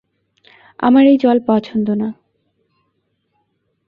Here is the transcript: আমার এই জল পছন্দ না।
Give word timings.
আমার 0.79 1.03
এই 1.05 1.17
জল 1.17 1.37
পছন্দ 1.47 1.87
না। 1.93 2.09